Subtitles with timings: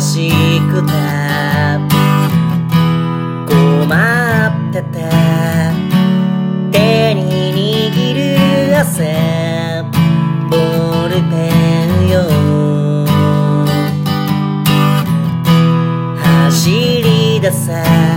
[0.00, 0.30] し
[0.72, 0.92] くて。
[3.46, 3.86] 困
[4.46, 5.10] ってて。
[6.72, 9.84] 手に握る汗。
[10.48, 11.36] ボールペ
[11.86, 12.16] ンよ。
[16.24, 18.09] 走り出せ。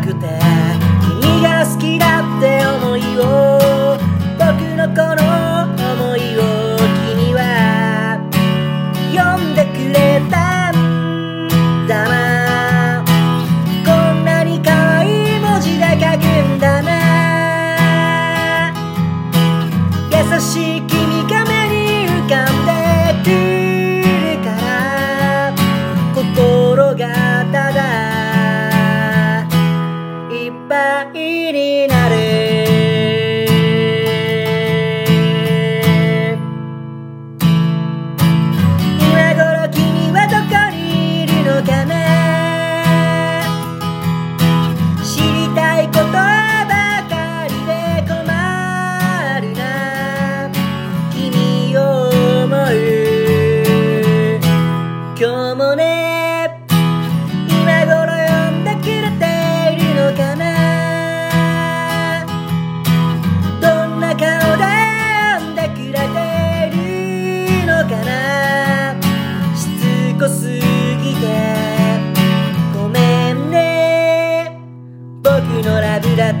[0.00, 0.39] くて
[30.70, 31.39] bye.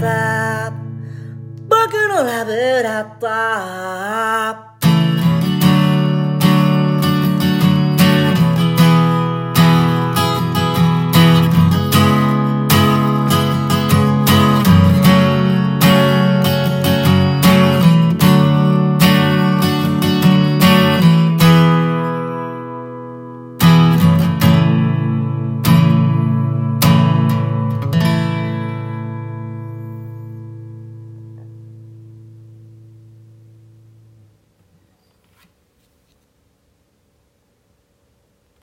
[0.00, 0.72] った
[1.68, 4.79] 僕のラブだった